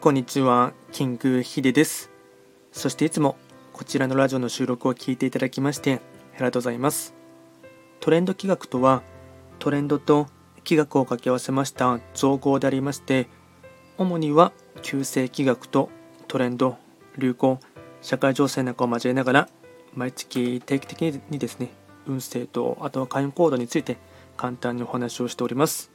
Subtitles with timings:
[0.00, 2.12] こんにちは、キングヒです。
[2.70, 3.36] そしていつも
[3.72, 6.00] こちらのラジオの収録を聞いていただきまして
[6.34, 7.16] ありがとうございます。
[7.98, 9.02] トレンド企画とは、
[9.58, 10.28] トレンドと
[10.62, 13.26] 企画を掛け合わせました造語でありまして、
[13.98, 15.90] 主には旧世企画と
[16.28, 16.76] トレンド、
[17.16, 17.58] 流行、
[18.00, 19.48] 社会情勢なんかを交えながら、
[19.96, 21.70] 毎月定期的にですね、
[22.06, 23.96] 運勢とあとは会員行動について
[24.36, 25.90] 簡単にお話をしております。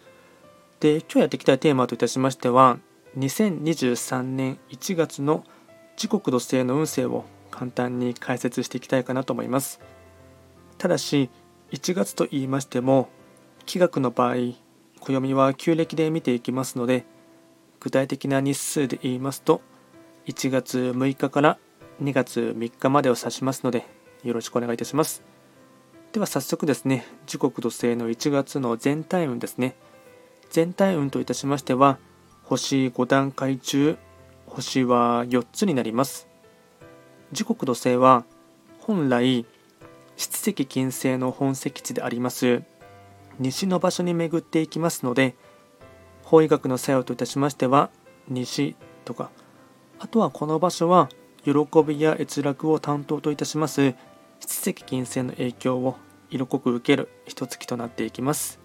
[0.81, 2.79] で、今日やっていきたいテーマといたしましては、
[3.17, 5.43] 2023年1月の
[5.95, 9.79] 時刻土星の運勢を簡単に解説していきたいかなと思います。
[10.79, 11.29] ただし
[11.71, 13.09] 1月と言いましても
[13.65, 14.35] 気学の場合
[14.99, 17.05] 暦は旧暦で見ていきますので
[17.79, 19.61] 具体的な日数で言いますと
[20.25, 21.57] 1月6日から
[22.01, 23.85] 2月3日までを指しますので
[24.23, 25.23] よろしくお願いいたします。
[26.13, 29.75] では早速ですね時刻土星の1月の全体運ですね。
[30.49, 31.97] 全体運といたしましては
[32.43, 33.97] 星5段階中
[34.47, 36.27] 星は4つになります。
[37.31, 38.25] 時刻土星は
[38.79, 39.45] 本来
[40.15, 42.61] 七石金星の本石地であります。
[43.39, 45.35] 西の場所に巡っていきますので
[46.23, 47.89] 法医学の作用といたしましては
[48.27, 49.31] 西とか
[49.99, 51.09] あとはこの場所は
[51.43, 51.51] 喜
[51.85, 53.95] びや閲楽を担当といたします。
[54.39, 55.95] 七石金星の影響を
[56.29, 58.62] 色濃く受ける一月となっていきます。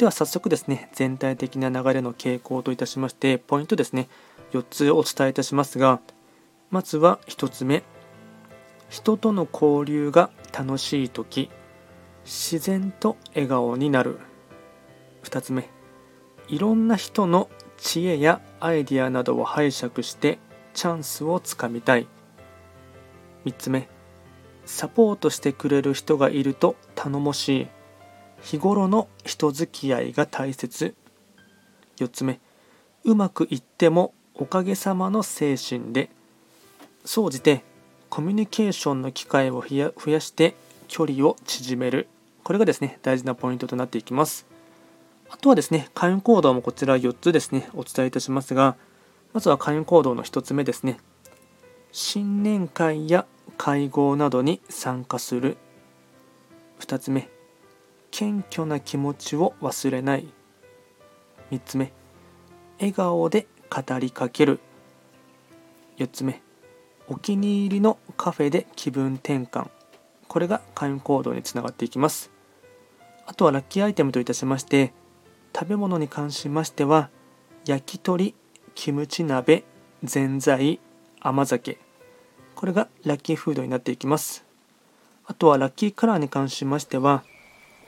[0.00, 4.08] では早速ですね、全体的な流れの傾向といたしまして、ポイントですね、
[4.52, 6.00] 4つお伝えいたしますが、
[6.70, 7.82] まずは1つ目、
[8.88, 11.50] 人との交流が楽しい時、
[12.24, 14.18] 自然と笑顔になる。
[15.24, 15.68] 2つ目、
[16.48, 20.38] いろんな人の知恵やアイディアなどを拝借して
[20.72, 22.08] チャンスをつかみたい。
[23.44, 23.86] 3つ目、
[24.64, 27.79] サポートしてくれる人がいると頼もしい。
[28.42, 30.94] 日頃の人付き合いが大切。
[31.98, 32.40] 4つ目。
[33.04, 36.10] うまくいってもおかげさまの精神で。
[37.04, 37.62] 総じて
[38.08, 40.54] コミュニケーションの機会を増やして
[40.88, 42.08] 距離を縮める。
[42.42, 44.46] これがですね大事なポイントとなっていきます。
[45.30, 48.76] あとはですね会員行動もこちら4つですねお伝えいたしますが
[49.32, 50.98] まずは会員行動の1つ目ですね。
[51.92, 53.26] 新年会や
[53.56, 55.56] 会合などに参加する。
[56.80, 57.28] 2つ目。
[58.20, 60.28] 謙虚な気持ちを忘れない。
[61.50, 61.90] 3つ目。
[62.78, 64.60] 笑顔で語りかける。
[65.96, 66.42] 4つ目。
[67.08, 69.70] お気に入りのカフェで気分転換。
[70.28, 72.30] これが会員行動につながっていきます。
[73.24, 74.92] あとはラッキーアイテムといたしまして
[75.56, 77.08] 食べ物に関しましては
[77.64, 78.34] 焼き鳥
[78.74, 79.64] キムチ鍋
[80.04, 80.78] ぜんざい
[81.20, 81.78] 甘酒。
[82.54, 84.44] これがラッキーフードになっていきます。
[85.24, 87.24] あとはラッキーカラーに関しましては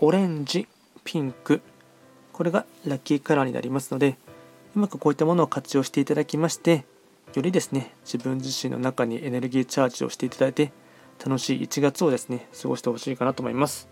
[0.05, 0.67] オレンジ、
[1.05, 1.63] ピンク、
[2.33, 4.17] これがラッキーカラーになりますので、
[4.75, 6.85] うまくこういったものを活用していただきまして、
[7.37, 10.73] よりですね、自分自身の中にエネルギーチャージをしていただいて、
[11.25, 13.89] 楽しい1月をですね、過ごしてほしいかなと思います。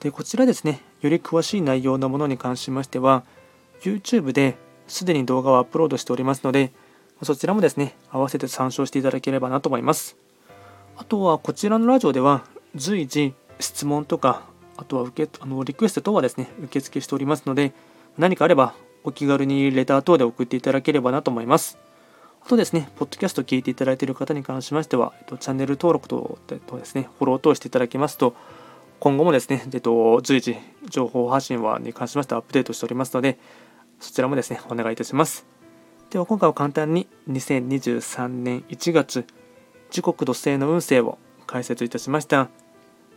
[0.00, 3.24] で、こちらですね、より詳しい内容のものに関しましては、
[3.80, 4.58] YouTube で
[4.88, 6.70] すでに動画をアップロードしておりますので、
[7.22, 10.18] そちらもですね、合わせて参照していただければなと思います。
[10.98, 17.72] あとは、こちらのラジオでは、随時質問とかあとは受けあのリクエスト等はですね、受付しておりますので、
[18.18, 18.74] 何かあれば
[19.04, 21.78] お気軽にレター等で送っていただければなと思います。
[22.44, 28.34] あとですね、ポッドキャスト聞いていただいている方に関しましては、えっと、チャンネル登録ととですね、フォロー等していただきますと、
[29.00, 30.56] 今後もですね、えっと、随時
[30.88, 33.38] 情報発信はに関しましてはアップデートしておりますので、
[34.00, 35.46] そちらもですね、お願いいたします。
[36.10, 39.26] では今回は簡単に2023年1月、
[39.90, 42.63] 時刻土星の運勢を解説いたしました。